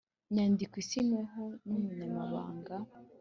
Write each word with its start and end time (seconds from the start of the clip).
Nyandiko 0.33 0.75
isinyweho 0.83 1.43
n 1.65 1.67
umunyamabanga 1.77 2.75